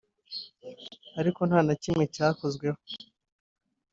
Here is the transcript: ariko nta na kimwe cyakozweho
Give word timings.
ariko 1.19 1.41
nta 1.49 1.59
na 1.67 1.73
kimwe 1.81 2.03
cyakozweho 2.15 2.79